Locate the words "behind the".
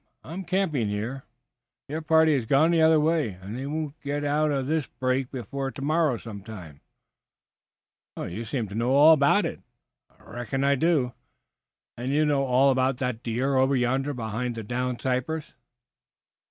14.15-14.63